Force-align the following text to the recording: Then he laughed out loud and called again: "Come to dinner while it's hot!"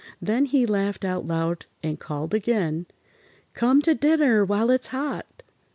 Then 0.19 0.45
he 0.45 0.65
laughed 0.65 1.05
out 1.05 1.27
loud 1.27 1.67
and 1.83 1.99
called 1.99 2.33
again: 2.33 2.87
"Come 3.53 3.83
to 3.83 3.93
dinner 3.93 4.43
while 4.43 4.71
it's 4.71 4.87
hot!" 4.87 5.43